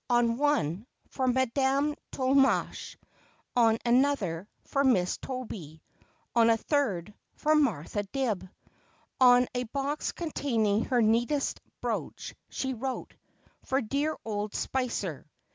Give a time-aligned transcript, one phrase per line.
[0.09, 2.95] On one:' For Madame Tolmache;'
[3.55, 5.83] on an other:' For Miss Toby;'
[6.35, 8.49] on a third:' For Martha Dibb.'
[9.19, 13.13] On a box containing her neatest brooch she wrote:'
[13.67, 15.27] For dear old Spicer.'